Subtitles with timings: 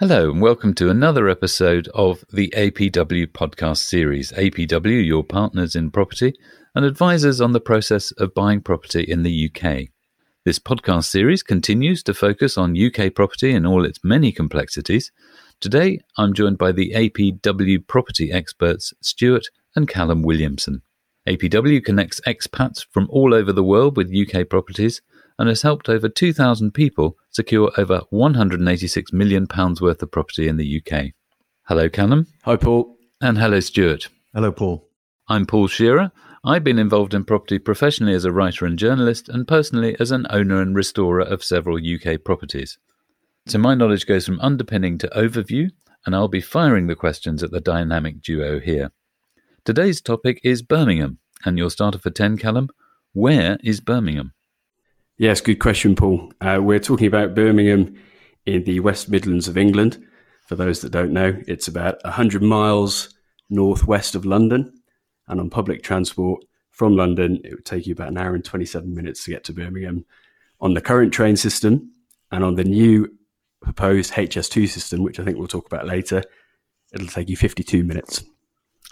[0.00, 4.30] Hello, and welcome to another episode of the APW podcast series.
[4.30, 6.34] APW, your partners in property
[6.76, 9.88] and advisors on the process of buying property in the UK.
[10.44, 15.10] This podcast series continues to focus on UK property and all its many complexities.
[15.60, 20.82] Today, I'm joined by the APW property experts Stuart and Callum Williamson.
[21.26, 25.02] APW connects expats from all over the world with UK properties
[25.38, 29.46] and has helped over 2,000 people secure over £186 million
[29.80, 31.12] worth of property in the UK.
[31.68, 32.26] Hello, Callum.
[32.44, 32.96] Hi, Paul.
[33.20, 34.08] And hello, Stuart.
[34.34, 34.88] Hello, Paul.
[35.28, 36.10] I'm Paul Shearer.
[36.44, 40.26] I've been involved in property professionally as a writer and journalist, and personally as an
[40.30, 42.78] owner and restorer of several UK properties.
[43.46, 45.70] So my knowledge goes from underpinning to overview,
[46.06, 48.92] and I'll be firing the questions at the dynamic duo here.
[49.64, 52.68] Today's topic is Birmingham, and your starter for 10, Callum.
[53.12, 54.32] Where is Birmingham?
[55.20, 56.32] Yes, good question, Paul.
[56.40, 57.96] Uh, we're talking about Birmingham
[58.46, 60.00] in the West Midlands of England.
[60.46, 63.12] For those that don't know, it's about 100 miles
[63.50, 64.72] northwest of London.
[65.26, 68.94] And on public transport from London, it would take you about an hour and 27
[68.94, 70.04] minutes to get to Birmingham.
[70.60, 71.90] On the current train system
[72.30, 73.12] and on the new
[73.60, 76.22] proposed HS2 system, which I think we'll talk about later,
[76.92, 78.22] it'll take you 52 minutes.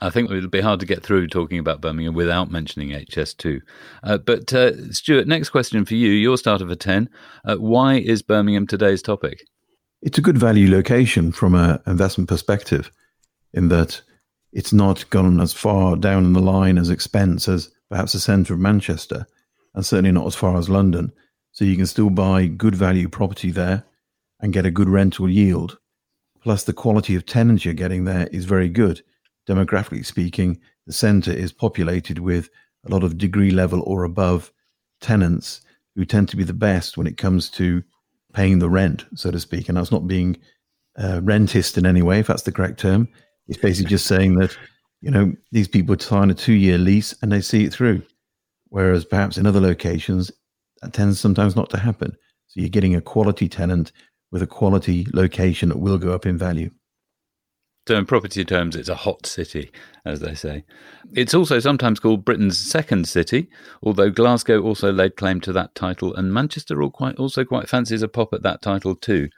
[0.03, 3.61] I think it'll be hard to get through talking about Birmingham without mentioning HS2.
[4.03, 6.11] Uh, but uh, Stuart, next question for you.
[6.11, 7.09] Your starter for 10.
[7.45, 9.47] Uh, why is Birmingham today's topic?
[10.03, 12.91] It's a good value location from an investment perspective,
[13.55, 14.03] in that
[14.53, 18.61] it's not gone as far down the line as expense as perhaps the centre of
[18.61, 19.27] Manchester,
[19.75, 21.11] and certainly not as far as London.
[21.53, 23.85] So you can still buy good value property there
[24.41, 25.79] and get a good rental yield.
[26.43, 29.03] Plus, the quality of tenants you're getting there is very good
[29.49, 32.49] demographically speaking, the centre is populated with
[32.87, 34.53] a lot of degree level or above
[35.01, 35.61] tenants
[35.95, 37.83] who tend to be the best when it comes to
[38.33, 39.69] paying the rent, so to speak.
[39.69, 40.37] And that's not being
[40.99, 43.09] uh, rentist in any way, if that's the correct term.
[43.49, 44.57] It's basically just saying that,
[45.01, 48.03] you know, these people sign a two year lease and they see it through.
[48.69, 50.31] Whereas perhaps in other locations,
[50.83, 52.13] that tends sometimes not to happen.
[52.49, 53.93] So you're getting a quality tenant
[54.31, 56.71] with a quality location that will go up in value.
[57.89, 59.71] In property terms, it's a hot city,
[60.05, 60.65] as they say.
[61.13, 63.49] It's also sometimes called Britain's second city,
[63.81, 68.09] although Glasgow also laid claim to that title, and Manchester quite, also quite fancies a
[68.09, 69.29] pop at that title too.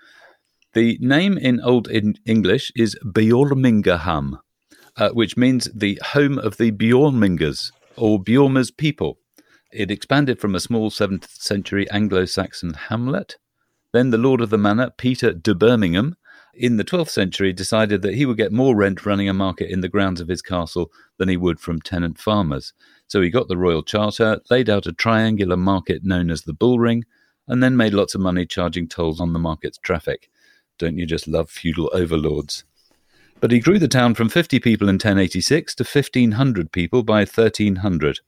[0.73, 4.39] The name in Old English is Beormingaham,
[4.97, 9.19] uh, which means the home of the Bjormingers, or Beorma's people.
[9.73, 13.37] It expanded from a small 7th century Anglo Saxon hamlet.
[13.93, 16.17] Then the lord of the manor, Peter de Birmingham,
[16.59, 19.81] in the 12th century decided that he would get more rent running a market in
[19.81, 22.73] the grounds of his castle than he would from tenant farmers.
[23.07, 26.79] So he got the royal charter, laid out a triangular market known as the Bull
[26.79, 27.05] Ring,
[27.47, 30.29] and then made lots of money charging tolls on the market's traffic.
[30.79, 32.65] Don't you just love feudal overlords?
[33.41, 38.21] But he grew the town from 50 people in 1086 to 1500 people by 1300.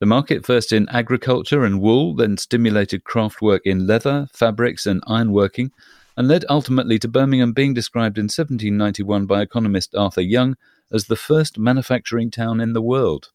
[0.00, 5.02] The market, first in agriculture and wool, then stimulated craft work in leather, fabrics, and
[5.02, 5.70] ironworking,
[6.18, 10.56] and led ultimately to Birmingham being described in 1791 by economist Arthur Young
[10.92, 13.28] as the first manufacturing town in the world.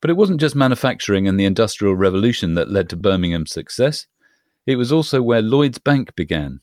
[0.00, 4.06] But it wasn't just manufacturing and the Industrial Revolution that led to Birmingham's success.
[4.66, 6.60] It was also where Lloyd's Bank began.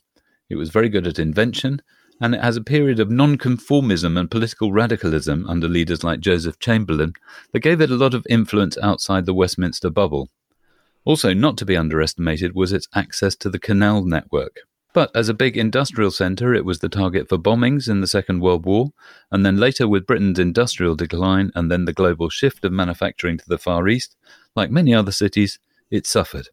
[0.49, 1.83] It was very good at invention,
[2.19, 7.13] and it has a period of nonconformism and political radicalism under leaders like Joseph Chamberlain
[7.51, 10.31] that gave it a lot of influence outside the Westminster bubble.
[11.05, 14.61] Also, not to be underestimated was its access to the canal network.
[14.93, 18.41] But as a big industrial centre, it was the target for bombings in the Second
[18.41, 18.91] World War,
[19.31, 23.47] and then later with Britain's industrial decline and then the global shift of manufacturing to
[23.47, 24.17] the Far East,
[24.53, 25.59] like many other cities,
[25.89, 26.49] it suffered.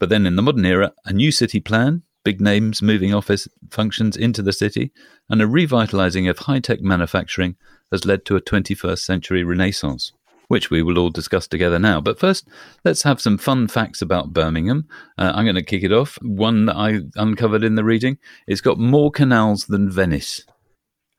[0.00, 4.16] But then in the modern era, a new city plan, big names moving office functions
[4.16, 4.90] into the city,
[5.28, 7.56] and a revitalising of high tech manufacturing
[7.92, 10.12] has led to a 21st century renaissance
[10.50, 12.00] which we will all discuss together now.
[12.00, 12.48] But first,
[12.84, 14.88] let's have some fun facts about Birmingham.
[15.16, 16.18] Uh, I'm going to kick it off.
[16.22, 18.18] One that I uncovered in the reading
[18.48, 20.44] it's got more canals than Venice.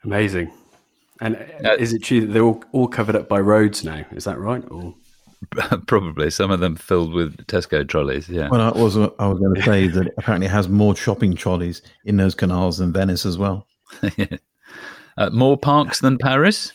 [0.03, 0.51] Amazing.
[1.21, 4.05] And uh, is it true that they're all, all covered up by roads now?
[4.11, 4.65] Is that right?
[4.69, 4.95] Or
[5.87, 8.27] Probably some of them filled with Tesco trolleys.
[8.27, 8.49] Yeah.
[8.49, 11.81] Well, I was I was going to say that apparently it has more shopping trolleys
[12.03, 13.65] in those canals than Venice as well.
[15.17, 16.73] uh, more parks than Paris.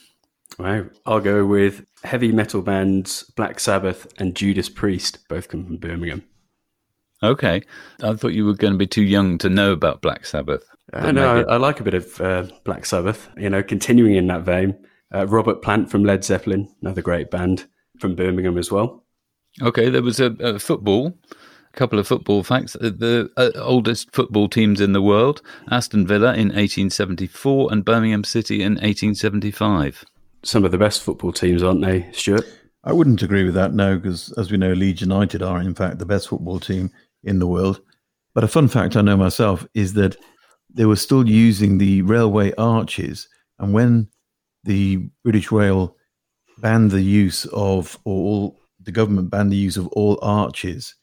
[0.59, 0.87] Wow.
[1.05, 6.25] I'll go with heavy metal bands Black Sabbath and Judas Priest, both come from Birmingham.
[7.23, 7.63] Okay.
[8.03, 10.65] I thought you were going to be too young to know about Black Sabbath.
[10.93, 11.45] I know.
[11.49, 14.77] I, I, like a bit of uh, Black Sabbath, you know, continuing in that vein.
[15.15, 17.67] Uh, Robert Plant from Led Zeppelin, another great band
[17.99, 19.05] from Birmingham as well.
[19.63, 19.89] Okay.
[19.89, 22.77] There was a, a football a couple of football facts.
[22.77, 28.25] Uh, the uh, oldest football teams in the world Aston Villa in 1874 and Birmingham
[28.25, 30.05] City in 1875.
[30.43, 32.47] Some of the best football teams, aren't they, Stuart?
[32.85, 35.99] I wouldn't agree with that, no, because as we know, Leeds United are, in fact,
[35.99, 36.91] the best football team
[37.25, 37.81] in the world.
[38.33, 40.17] But a fun fact I know myself is that
[40.73, 43.29] they were still using the railway arches.
[43.59, 44.09] And when
[44.63, 45.97] the British Rail
[46.59, 50.95] banned the use of, or all, the government banned the use of all arches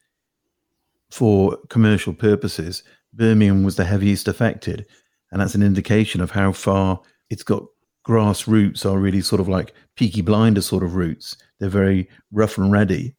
[1.11, 2.83] for commercial purposes,
[3.13, 4.85] Birmingham was the heaviest affected.
[5.31, 7.63] And that's an indication of how far it's got
[8.03, 11.37] grass roots are really sort of like peaky blinder sort of roots.
[11.59, 13.15] They're very rough and ready.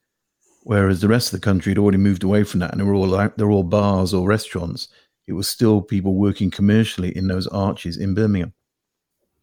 [0.63, 2.95] Whereas the rest of the country had already moved away from that and they were
[2.95, 4.89] all out, they're all bars or restaurants.
[5.27, 8.53] It was still people working commercially in those arches in Birmingham.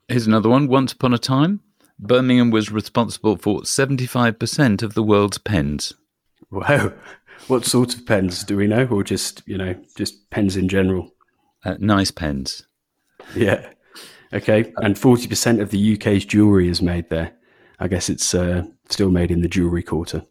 [0.07, 0.67] Here's another one.
[0.67, 1.61] Once upon a time,
[1.97, 5.93] Birmingham was responsible for 75% of the world's pens.
[6.49, 6.93] Wow.
[7.47, 8.85] What sort of pens do we know?
[8.87, 11.11] Or just, you know, just pens in general?
[11.63, 12.67] Uh, nice pens.
[13.35, 13.71] Yeah.
[14.33, 14.71] Okay.
[14.77, 17.33] And 40% of the UK's jewellery is made there.
[17.79, 20.25] I guess it's uh, still made in the jewellery quarter.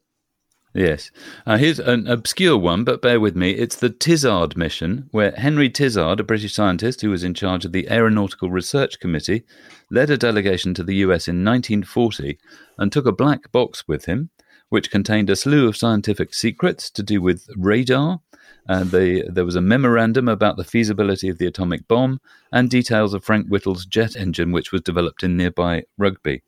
[0.72, 1.10] Yes.
[1.46, 3.50] Uh, here's an obscure one, but bear with me.
[3.50, 7.72] It's the Tizard mission, where Henry Tizard, a British scientist who was in charge of
[7.72, 9.42] the Aeronautical Research Committee,
[9.90, 12.38] led a delegation to the US in 1940
[12.78, 14.30] and took a black box with him,
[14.70, 18.20] which contained a slew of scientific secrets to do with radar.
[18.68, 22.20] Uh, they, there was a memorandum about the feasibility of the atomic bomb
[22.52, 26.42] and details of Frank Whittle's jet engine, which was developed in nearby Rugby.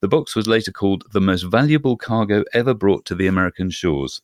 [0.00, 4.22] The box was later called the most valuable cargo ever brought to the American shores.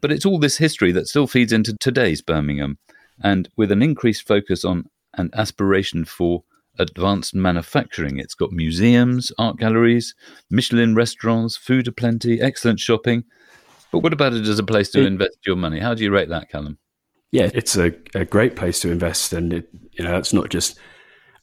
[0.00, 2.78] But it's all this history that still feeds into today's Birmingham,
[3.22, 6.42] and with an increased focus on an aspiration for
[6.80, 8.18] advanced manufacturing.
[8.18, 10.14] It's got museums, art galleries,
[10.50, 13.24] Michelin restaurants, food aplenty, excellent shopping.
[13.92, 15.80] But what about it as a place to it, invest your money?
[15.80, 16.78] How do you rate that, Callum?
[17.32, 20.78] Yeah, it's a, a great place to invest, and it, you know it's not just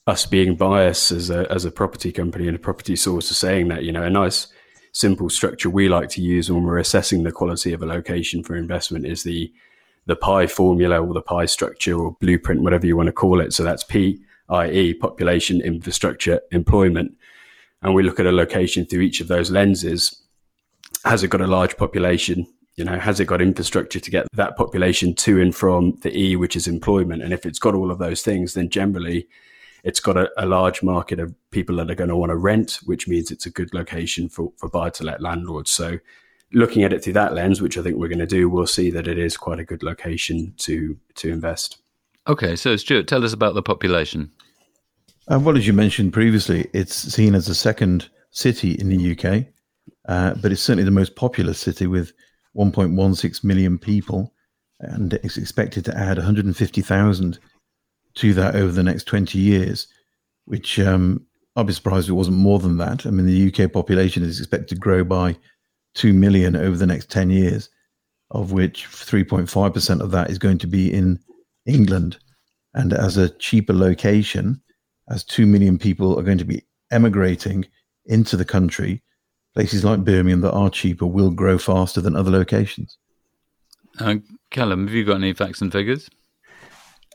[0.07, 3.68] us being biased as a as a property company and a property source is saying
[3.68, 4.48] that you know a nice
[4.94, 8.56] simple structure we like to use when we're assessing the quality of a location for
[8.56, 9.51] investment is the
[10.06, 13.54] the pi formula or the pie structure or blueprint whatever you want to call it
[13.54, 17.15] so that's p i e population infrastructure employment
[17.81, 20.23] and we look at a location through each of those lenses
[21.05, 22.45] has it got a large population
[22.75, 26.35] you know has it got infrastructure to get that population to and from the e
[26.35, 29.27] which is employment and if it's got all of those things then generally
[29.83, 32.79] it's got a, a large market of people that are going to want to rent,
[32.85, 35.71] which means it's a good location for, for buy to let landlords.
[35.71, 36.00] So
[36.51, 38.89] looking at it through that lens, which I think we're going to do, we'll see
[38.91, 41.77] that it is quite a good location to to invest.
[42.27, 44.31] Okay, so Stuart, tell us about the population.
[45.29, 49.45] Uh, well, as you mentioned previously, it's seen as the second city in the UK,
[50.07, 52.13] uh, but it's certainly the most populous city with
[52.56, 54.33] 1.16 million people,
[54.79, 57.39] and it's expected to add 150,000
[58.15, 59.88] to that over the next 20 years,
[60.45, 61.25] which um,
[61.57, 63.06] I'd be surprised if it wasn't more than that.
[63.06, 65.35] I mean, the UK population is expected to grow by
[65.95, 67.69] 2 million over the next 10 years,
[68.31, 71.19] of which 3.5% of that is going to be in
[71.65, 72.18] England.
[72.74, 74.62] And as a cheaper location,
[75.09, 77.65] as 2 million people are going to be emigrating
[78.06, 79.01] into the country,
[79.54, 82.98] places like Birmingham that are cheaper will grow faster than other locations.
[84.00, 84.15] Uh,
[84.51, 86.10] Callum, have you got any facts and figures?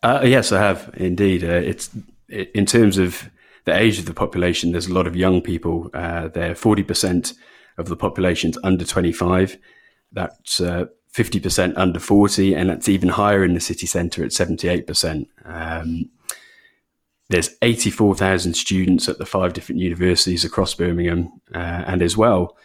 [0.02, 1.44] Uh, yes, I have indeed.
[1.44, 1.90] Uh, it's
[2.28, 3.30] in terms of
[3.64, 4.72] the age of the population.
[4.72, 6.54] There's a lot of young people uh, there.
[6.54, 7.34] Forty percent
[7.78, 9.56] of the population's under 25.
[10.10, 14.32] That's uh, fifty percent under 40, and that's even higher in the city centre at
[14.32, 15.28] 78 percent.
[15.44, 16.10] Um,
[17.32, 22.56] there's 84,000 students at the five different universities across Birmingham, uh, and as well,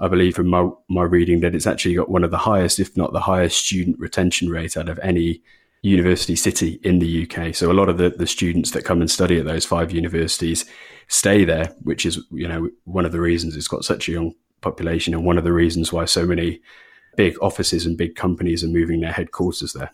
[0.00, 2.96] I believe from my, my reading that it's actually got one of the highest, if
[2.96, 5.42] not the highest, student retention rate out of any
[5.82, 7.54] university city in the UK.
[7.54, 10.64] So a lot of the, the students that come and study at those five universities
[11.08, 14.34] stay there, which is, you know, one of the reasons it's got such a young
[14.60, 16.60] population and one of the reasons why so many
[17.16, 19.90] big offices and big companies are moving their headquarters there.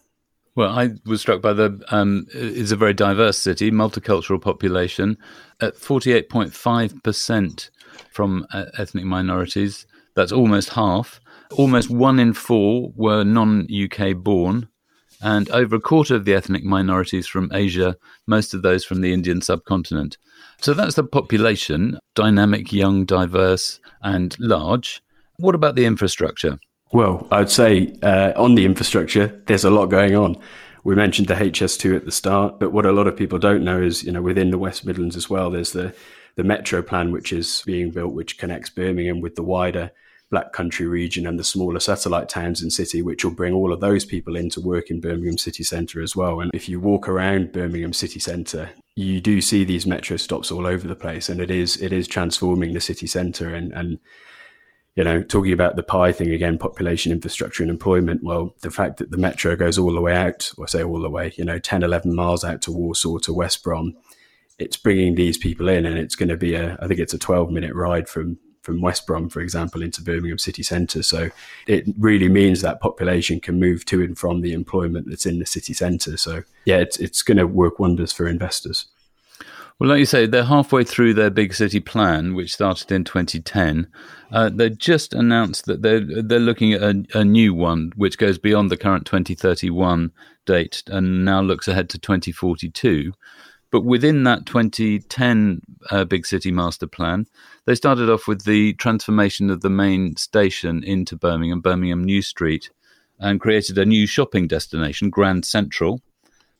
[0.56, 5.18] Well, I was struck by the um, it's a very diverse city, multicultural population,
[5.60, 7.70] at forty eight point five percent
[8.12, 9.86] from uh, ethnic minorities.
[10.14, 11.20] That's almost half.
[11.56, 14.68] Almost one in four were non UK born,
[15.20, 17.96] and over a quarter of the ethnic minorities from Asia,
[18.28, 20.18] most of those from the Indian subcontinent.
[20.60, 25.02] So that's the population dynamic, young, diverse, and large.
[25.36, 26.58] What about the infrastructure?
[26.94, 30.36] Well, I'd say uh, on the infrastructure, there's a lot going on.
[30.84, 33.82] We mentioned the HS2 at the start, but what a lot of people don't know
[33.82, 35.92] is, you know, within the West Midlands as well, there's the
[36.36, 39.90] the metro plan which is being built, which connects Birmingham with the wider
[40.30, 43.80] Black Country region and the smaller satellite towns and city, which will bring all of
[43.80, 46.40] those people into work in Birmingham city centre as well.
[46.40, 50.64] And if you walk around Birmingham city centre, you do see these metro stops all
[50.64, 53.52] over the place, and it is it is transforming the city centre.
[53.52, 53.98] And and
[54.96, 58.22] you know, talking about the pie thing again, population, infrastructure, and employment.
[58.22, 61.10] Well, the fact that the metro goes all the way out, or say all the
[61.10, 63.96] way, you know, 10, 11 miles out to Walsall to West Brom,
[64.58, 67.18] it's bringing these people in, and it's going to be a, I think it's a
[67.18, 71.02] 12 minute ride from from West Brom, for example, into Birmingham city centre.
[71.02, 71.28] So
[71.66, 75.44] it really means that population can move to and from the employment that's in the
[75.44, 76.16] city centre.
[76.16, 78.86] So yeah, it's it's going to work wonders for investors.
[79.78, 83.88] Well, like you say, they're halfway through their big city plan, which started in 2010.
[84.30, 88.38] Uh, they just announced that they're they're looking at a, a, new one, which goes
[88.38, 90.12] beyond the current 2031
[90.46, 93.12] date and now looks ahead to 2042.
[93.72, 97.26] But within that 2010 uh, big city master plan,
[97.66, 102.70] they started off with the transformation of the main station into Birmingham, Birmingham New Street,
[103.18, 106.00] and created a new shopping destination, Grand Central.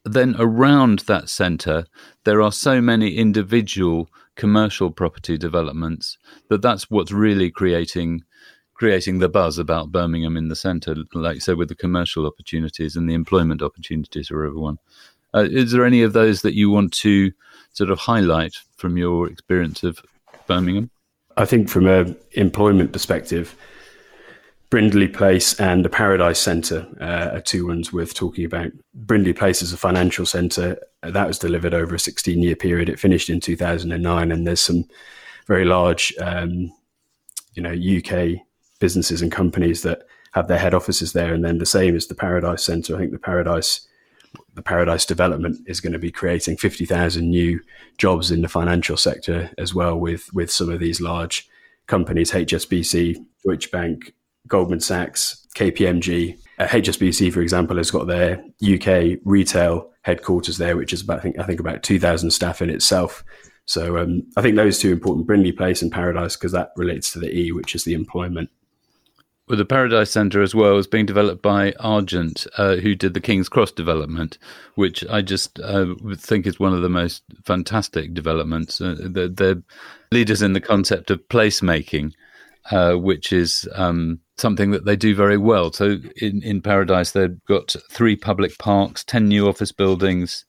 [0.04, 1.86] Then around that centre,
[2.24, 6.18] there are so many individual commercial property developments
[6.50, 8.22] that that's what's really creating
[8.74, 13.08] creating the buzz about Birmingham in the centre, like so with the commercial opportunities and
[13.08, 14.78] the employment opportunities for everyone.
[15.32, 17.32] Uh, is there any of those that you want to
[17.72, 20.00] sort of highlight from your experience of
[20.48, 20.90] Birmingham?
[21.36, 23.56] I think from an employment perspective,
[24.70, 28.72] Brindley Place and the Paradise Centre uh, are two ones worth talking about.
[28.92, 32.88] Brindley Place is a financial centre that was delivered over a 16 year period.
[32.88, 34.84] It finished in 2009, and there's some
[35.46, 36.72] very large, um,
[37.52, 38.40] you know, UK
[38.80, 40.02] businesses and companies that
[40.32, 41.32] have their head offices there.
[41.32, 42.96] And then the same as the Paradise Centre.
[42.96, 43.86] I think the Paradise
[44.54, 47.60] the Paradise Development is going to be creating 50,000 new
[47.98, 51.48] jobs in the financial sector as well with, with some of these large
[51.86, 54.12] companies, HSBC, Deutsche Bank,
[54.48, 56.38] Goldman Sachs, KPMG.
[56.58, 61.22] Uh, HSBC, for example, has got their UK retail headquarters there, which is about, I
[61.22, 63.24] think, I think about 2,000 staff in itself.
[63.66, 67.18] So um, I think those two important, Brindley Place and Paradise, because that relates to
[67.18, 68.50] the E, which is the employment
[69.46, 73.20] well, the Paradise Centre as well is being developed by Argent, uh, who did the
[73.20, 74.38] King's Cross development,
[74.74, 78.80] which I just uh, think is one of the most fantastic developments.
[78.80, 79.62] Uh, they're, they're,
[80.10, 82.12] leaders in the concept of placemaking,
[82.70, 85.72] uh, which is um, something that they do very well.
[85.72, 90.44] So in, in Paradise, they've got three public parks, 10 new office buildings,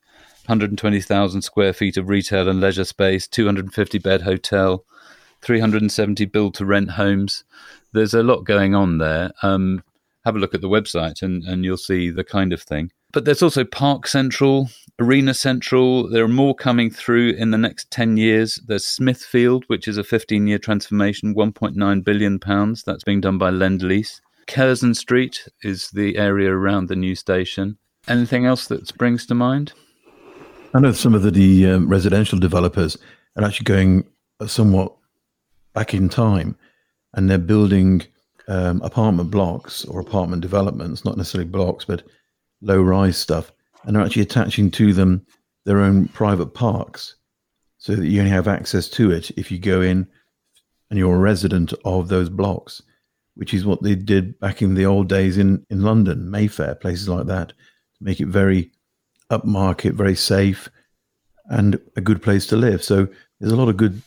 [0.48, 4.86] 120,000 square feet of retail and leisure space, 250 bed hotel,
[5.42, 7.44] 370 build to rent homes
[7.96, 9.32] there's a lot going on there.
[9.42, 9.84] Um,
[10.26, 12.92] have a look at the website and, and you'll see the kind of thing.
[13.12, 16.10] But there's also Park Central, Arena Central.
[16.10, 18.60] There are more coming through in the next 10 years.
[18.66, 22.40] There's Smithfield, which is a 15 year transformation, £1.9 billion.
[22.86, 24.22] That's being done by Lendlease.
[24.48, 27.78] Curzon Street is the area around the new station.
[28.08, 29.74] Anything else that springs to mind?
[30.74, 32.98] I know some of the, the um, residential developers
[33.36, 34.06] are actually going
[34.46, 34.94] somewhat
[35.74, 36.58] back in time
[37.14, 38.04] and they're building
[38.48, 42.04] um, apartment blocks or apartment developments, not necessarily blocks, but
[42.62, 43.52] low rise stuff,
[43.86, 45.26] and they're actually attaching to them
[45.66, 47.16] their own private parks
[47.78, 50.08] so that you only have access to it if you go in
[50.90, 52.82] and you're a resident of those blocks,
[53.36, 57.10] which is what they did back in the old days in, in London, Mayfair, places
[57.10, 58.72] like that, to make it very
[59.32, 60.70] upmarket, very safe,
[61.50, 62.84] and a good place to live.
[62.84, 63.08] So
[63.40, 64.02] there's a lot of good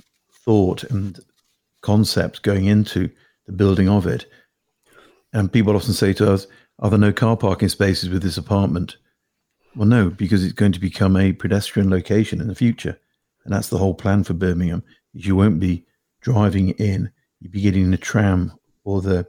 [0.44, 1.18] thought and
[1.82, 3.10] concept going into
[3.46, 4.26] the building of it.
[5.32, 6.46] And people often say to us,
[6.78, 8.96] Are there no car parking spaces with this apartment?
[9.78, 12.98] Well, no, because it's going to become a pedestrian location in the future.
[13.44, 14.82] And that's the whole plan for Birmingham.
[15.12, 15.84] You won't be
[16.20, 19.24] driving in, you'll be getting the tram or the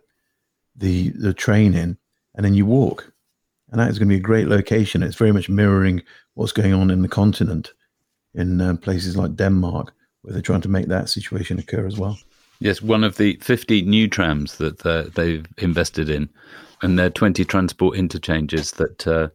[0.75, 1.99] the the train in,
[2.33, 3.13] and then you walk.
[3.69, 5.03] And that is going to be a great location.
[5.03, 6.01] It's very much mirroring
[6.33, 7.71] what's going on in the continent
[8.33, 12.17] in uh, places like Denmark, where they're trying to make that situation occur as well.
[12.59, 16.27] Yes, one of the 50 new trams that uh, they've invested in,
[16.81, 18.71] and their 20 transport interchanges.
[18.71, 19.29] That uh,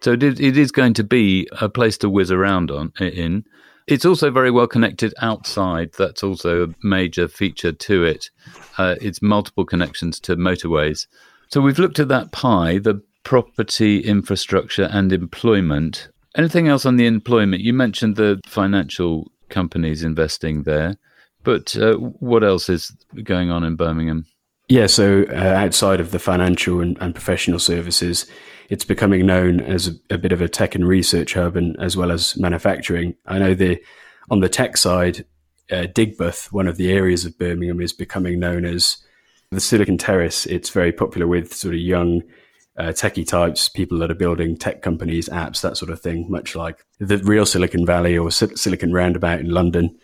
[0.00, 3.44] so it, it is going to be a place to whiz around on in.
[3.86, 5.92] It's also very well connected outside.
[5.98, 8.30] That's also a major feature to it.
[8.78, 11.06] Uh, it's multiple connections to motorways.
[11.48, 16.08] So we've looked at that pie, the property, infrastructure, and employment.
[16.36, 17.62] Anything else on the employment?
[17.62, 20.96] You mentioned the financial companies investing there.
[21.42, 22.92] But uh, what else is
[23.24, 24.26] going on in Birmingham?
[24.68, 28.26] Yeah, so uh, outside of the financial and, and, professional services,
[28.70, 31.96] it's becoming known as a, a, bit of a tech and research hub, and as
[31.96, 33.16] well as manufacturing.
[33.26, 33.82] I know the
[34.30, 35.24] on the tech side,
[35.70, 38.98] uh, Digbeth, one of the areas of Birmingham, is becoming known as
[39.50, 42.22] The Silicon Terrace, it's very popular with sort of young
[42.78, 46.54] uh, techie types, people that are building tech companies, apps, that sort of thing, much
[46.54, 49.98] like the real Silicon Valley or Silicon Roundabout in London.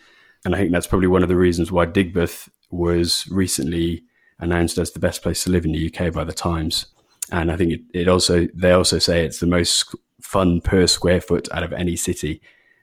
[0.45, 4.03] And I think that's probably one of the reasons why Digbeth was recently
[4.41, 6.87] announced as the best place to live in the UK by the Times.
[7.33, 11.21] And I think it, it also they also say it's the most fun per square
[11.21, 12.41] foot out of any city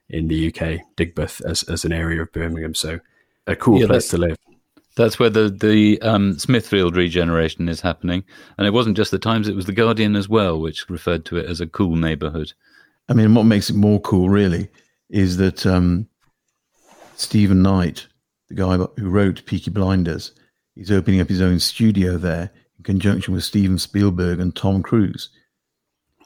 [0.09, 2.75] in the UK, Digbeth as, as an area of Birmingham.
[2.75, 2.99] So
[3.47, 4.37] a cool yeah, place to live.
[4.95, 8.23] That's where the the um, Smithfield regeneration is happening,
[8.57, 11.37] and it wasn't just the Times; it was the Guardian as well, which referred to
[11.37, 12.53] it as a cool neighbourhood.
[13.09, 14.69] I mean, what makes it more cool, really,
[15.09, 16.07] is that um,
[17.15, 18.07] Steven Knight,
[18.49, 20.31] the guy who wrote Peaky Blinders,
[20.75, 25.29] is opening up his own studio there in conjunction with Steven Spielberg and Tom Cruise,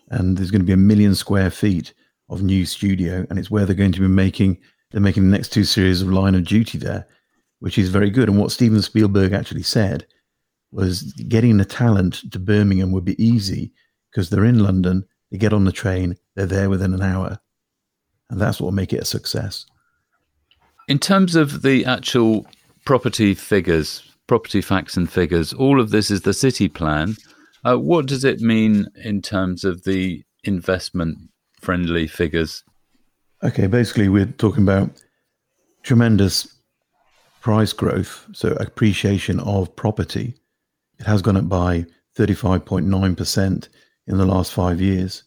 [0.09, 1.93] and there's going to be a million square feet
[2.29, 4.57] of new studio, and it's where they're going to be making
[4.91, 7.07] they're making the next two series of Line of Duty there
[7.59, 8.29] which is very good.
[8.29, 10.05] And what Steven Spielberg actually said
[10.71, 13.73] was getting the talent to Birmingham would be easy
[14.11, 17.39] because they're in London, they get on the train, they're there within an hour.
[18.29, 19.65] And that's what will make it a success.
[20.87, 22.45] In terms of the actual
[22.85, 27.15] property figures, property facts and figures, all of this is the city plan.
[27.65, 31.17] Uh, what does it mean in terms of the investment
[31.59, 32.63] friendly figures?
[33.43, 34.89] Okay, basically, we're talking about
[35.83, 36.55] tremendous
[37.41, 40.35] price growth, so appreciation of property,
[40.99, 41.85] it has gone up by
[42.17, 43.69] 35.9%
[44.07, 45.23] in the last five years,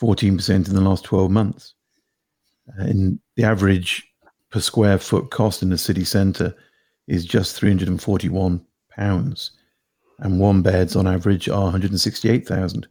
[0.00, 1.74] 14% in the last 12 months.
[2.66, 4.02] And the average
[4.50, 6.54] per square foot cost in the city centre
[7.06, 9.50] is just 341 pounds,
[10.18, 12.86] and one beds on average are 168,000.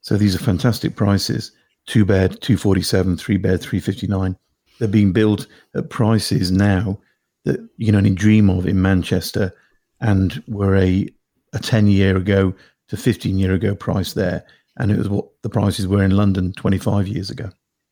[0.00, 1.52] So these are fantastic prices.
[1.86, 4.36] Two bed, 247, three bed, 359.
[4.78, 6.98] They're being built at prices now
[7.44, 9.52] that you can only dream of in Manchester
[10.00, 11.08] and were a,
[11.52, 12.54] a 10 year ago
[12.88, 14.44] to 15 year ago price there.
[14.76, 17.50] And it was what the prices were in London 25 years ago.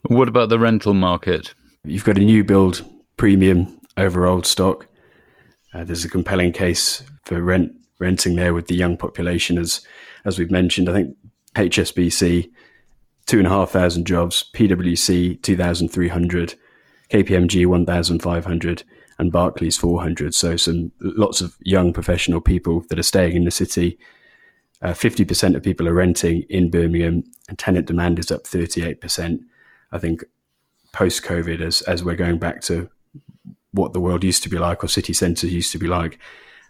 [0.08, 1.54] What about the rental market?
[1.84, 2.84] You've got a new build
[3.16, 4.86] premium over old stock.
[5.74, 9.80] Uh, there's a compelling case for rent renting there with the young population, as
[10.24, 10.88] as we've mentioned.
[10.88, 11.16] I think
[11.56, 12.50] HSBC
[13.26, 16.54] two and a half thousand jobs, PwC two thousand three hundred,
[17.10, 18.84] KPMG one thousand five hundred,
[19.18, 20.34] and Barclays 400.
[20.34, 23.98] So some lots of young professional people that are staying in the city.
[24.82, 29.38] Uh, 50% of people are renting in Birmingham, and tenant demand is up 38%.
[29.92, 30.24] I think
[30.92, 32.90] post COVID, as as we're going back to
[33.74, 36.18] what the world used to be like or city centres used to be like,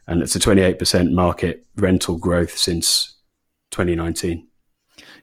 [0.07, 3.17] and it's a 28% market rental growth since
[3.71, 4.47] 2019.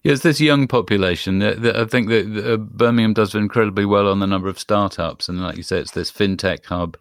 [0.04, 1.42] Yes, this young population.
[1.44, 5.58] I think that uh, Birmingham does incredibly well on the number of startups, and like
[5.58, 6.98] you say, it's this fintech hub,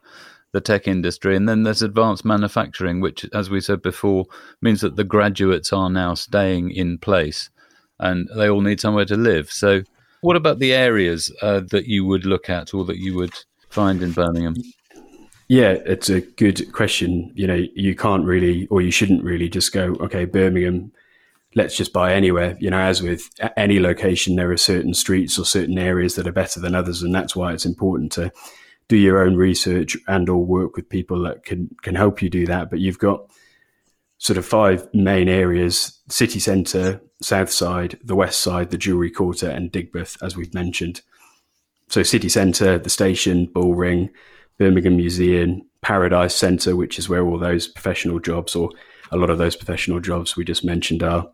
[0.52, 4.26] the tech industry, and then there's advanced manufacturing, which, as we said before,
[4.60, 7.48] means that the graduates are now staying in place,
[7.98, 9.50] and they all need somewhere to live.
[9.50, 9.82] So,
[10.20, 13.32] what about the areas uh, that you would look at, or that you would
[13.70, 14.54] find in Birmingham?
[15.48, 17.32] Yeah, it's a good question.
[17.34, 20.92] You know, you can't really, or you shouldn't really, just go, okay, Birmingham
[21.54, 22.56] let's just buy anywhere.
[22.60, 26.32] You know, as with any location, there are certain streets or certain areas that are
[26.32, 28.32] better than others, and that's why it's important to
[28.88, 32.46] do your own research and or work with people that can can help you do
[32.46, 32.70] that.
[32.70, 33.26] But you've got
[34.18, 39.48] sort of five main areas: city centre, south side, the west side, the jewellery quarter,
[39.48, 41.02] and Digbeth, as we've mentioned.
[41.90, 44.10] So, city centre, the station, Bullring,
[44.58, 48.70] Birmingham Museum, Paradise Centre, which is where all those professional jobs or
[49.10, 51.28] a lot of those professional jobs we just mentioned are.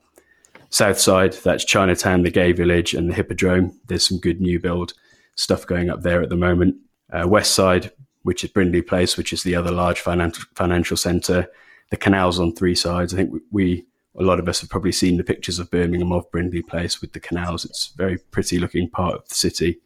[0.70, 3.78] South side, that's Chinatown, the Gay Village, and the Hippodrome.
[3.86, 4.94] There's some good new build
[5.34, 6.76] stuff going up there at the moment.
[7.12, 7.92] Uh, west side,
[8.22, 11.48] which is Brindley Place, which is the other large finan- financial centre.
[11.90, 13.12] The canals on three sides.
[13.12, 13.86] I think we, we,
[14.18, 17.12] a lot of us have probably seen the pictures of Birmingham of Brindley Place with
[17.12, 17.66] the canals.
[17.66, 19.80] It's a very pretty looking part of the city.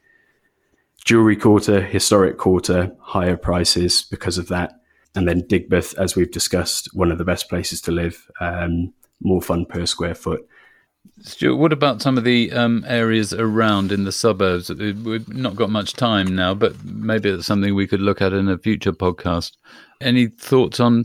[1.05, 4.81] Jewelry quarter, historic quarter, higher prices because of that.
[5.15, 9.43] And then Digbeth, as we've discussed, one of the best places to live, um, more
[9.43, 10.47] fun per square foot.
[11.23, 14.71] Stuart, what about some of the um, areas around in the suburbs?
[14.71, 18.49] We've not got much time now, but maybe it's something we could look at in
[18.49, 19.53] a future podcast.
[20.01, 21.05] Any thoughts on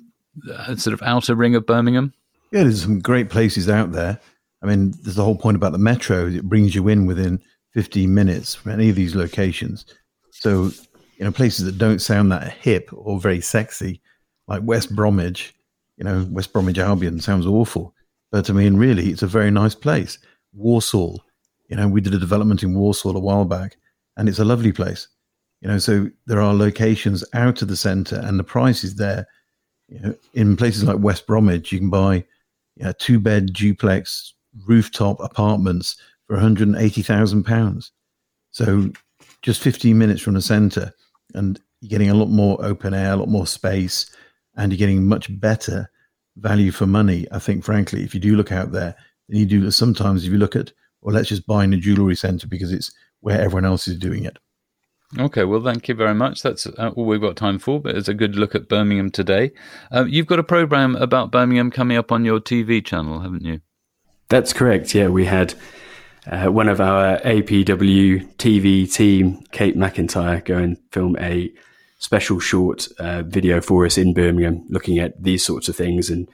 [0.49, 2.13] uh, sort of outer ring of Birmingham?
[2.51, 4.19] Yeah, there's some great places out there.
[4.61, 6.27] I mean, there's the whole point about the metro.
[6.27, 7.41] It brings you in within
[7.75, 9.85] 15 minutes from any of these locations.
[10.31, 10.71] So,
[11.17, 14.01] you know, places that don't sound that hip or very sexy,
[14.47, 15.53] like West Bromwich,
[15.97, 17.93] you know, West Bromwich Albion sounds awful.
[18.31, 20.17] But I mean, really, it's a very nice place.
[20.53, 21.21] Walsall,
[21.69, 23.75] you know, we did a development in Walsall a while back,
[24.15, 25.09] and it's a lovely place.
[25.59, 29.27] You know, so there are locations out of the centre, and the prices there,
[29.89, 32.23] You know, in places like West Bromwich, you can buy
[32.75, 34.33] you know, two bed duplex
[34.65, 37.91] rooftop apartments for 180,000 pounds.
[38.51, 38.91] So
[39.41, 40.91] just 15 minutes from the centre,
[41.33, 44.09] and you're getting a lot more open air, a lot more space,
[44.55, 45.89] and you're getting much better
[46.37, 47.27] value for money.
[47.31, 48.95] I think, frankly, if you do look out there,
[49.29, 52.15] then you do sometimes if you look at, well, let's just buy in a jewellery
[52.15, 54.37] centre because it's where everyone else is doing it.
[55.19, 56.41] Okay, well, thank you very much.
[56.41, 59.51] That's uh, all we've got time for, but it's a good look at Birmingham today.
[59.91, 63.61] Uh, you've got a program about Birmingham coming up on your TV channel, haven't you?
[64.29, 64.95] That's correct.
[64.95, 65.53] Yeah, we had
[66.27, 71.51] uh, one of our APW TV team, Kate McIntyre, go and film a
[71.99, 76.27] special short uh, video for us in Birmingham, looking at these sorts of things and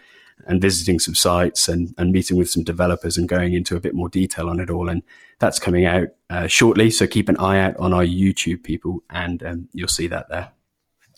[0.47, 3.93] and visiting some sites and, and meeting with some developers and going into a bit
[3.93, 4.89] more detail on it all.
[4.89, 5.03] And
[5.39, 6.89] that's coming out uh, shortly.
[6.89, 10.51] So keep an eye out on our YouTube people, and um, you'll see that there.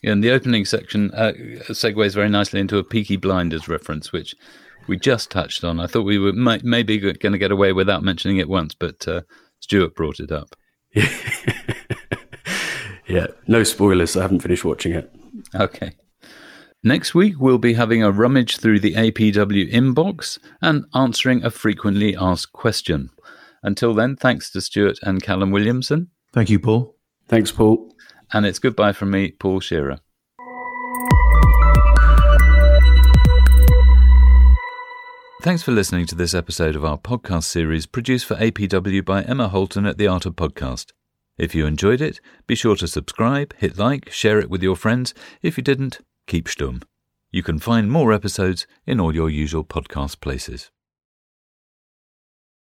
[0.01, 1.31] Yeah, and the opening section uh,
[1.69, 4.35] segues very nicely into a Peaky Blinders reference, which
[4.87, 5.79] we just touched on.
[5.79, 9.07] I thought we were may- maybe going to get away without mentioning it once, but
[9.07, 9.21] uh,
[9.59, 10.55] Stuart brought it up.
[13.07, 14.15] yeah, no spoilers.
[14.15, 15.11] I haven't finished watching it.
[15.55, 15.93] Okay.
[16.83, 22.15] Next week, we'll be having a rummage through the APW inbox and answering a frequently
[22.15, 23.09] asked question.
[23.63, 26.09] Until then, thanks to Stuart and Callum Williamson.
[26.33, 26.97] Thank you, Paul.
[27.29, 27.95] Thanks, Paul.
[28.33, 29.99] And it's goodbye from me, Paul Shearer.
[35.43, 39.49] Thanks for listening to this episode of our podcast series produced for APW by Emma
[39.49, 40.93] Holton at the Art of Podcast.
[41.37, 45.13] If you enjoyed it, be sure to subscribe, hit like, share it with your friends.
[45.41, 46.83] If you didn't, keep stum.
[47.29, 50.71] You can find more episodes in all your usual podcast places.